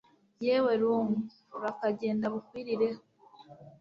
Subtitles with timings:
[0.45, 1.19] yewe rungu
[1.57, 3.01] urakagenda bukwirireho